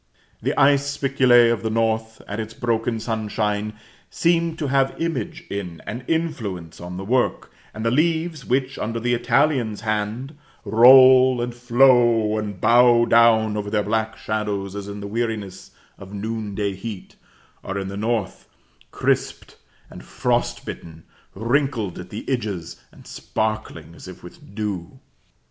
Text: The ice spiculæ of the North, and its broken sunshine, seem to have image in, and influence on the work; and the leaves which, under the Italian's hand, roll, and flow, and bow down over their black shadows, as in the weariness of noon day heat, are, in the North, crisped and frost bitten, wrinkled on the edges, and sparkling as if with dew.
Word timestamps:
The 0.41 0.59
ice 0.59 0.97
spiculæ 0.97 1.53
of 1.53 1.61
the 1.61 1.69
North, 1.69 2.23
and 2.27 2.41
its 2.41 2.55
broken 2.55 2.99
sunshine, 2.99 3.73
seem 4.09 4.55
to 4.57 4.65
have 4.65 4.99
image 4.99 5.43
in, 5.47 5.79
and 5.85 6.03
influence 6.07 6.81
on 6.81 6.97
the 6.97 7.05
work; 7.05 7.51
and 7.71 7.85
the 7.85 7.91
leaves 7.91 8.43
which, 8.43 8.79
under 8.79 8.99
the 8.99 9.13
Italian's 9.13 9.81
hand, 9.81 10.35
roll, 10.65 11.39
and 11.39 11.53
flow, 11.53 12.35
and 12.39 12.59
bow 12.59 13.05
down 13.05 13.55
over 13.55 13.69
their 13.69 13.83
black 13.83 14.17
shadows, 14.17 14.75
as 14.75 14.87
in 14.87 15.01
the 15.01 15.05
weariness 15.07 15.69
of 15.99 16.15
noon 16.15 16.55
day 16.55 16.73
heat, 16.73 17.15
are, 17.63 17.77
in 17.77 17.87
the 17.87 17.95
North, 17.95 18.49
crisped 18.89 19.55
and 19.91 20.03
frost 20.03 20.65
bitten, 20.65 21.03
wrinkled 21.35 21.99
on 21.99 22.07
the 22.07 22.27
edges, 22.27 22.81
and 22.91 23.05
sparkling 23.05 23.93
as 23.93 24.07
if 24.07 24.23
with 24.23 24.55
dew. 24.55 24.99